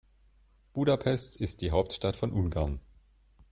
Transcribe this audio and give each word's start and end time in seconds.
Budapest 0.73 1.37
ist 1.37 1.61
die 1.61 1.69
Hauptstadt 1.69 2.15
von 2.15 2.31
Ungarn. 2.31 2.79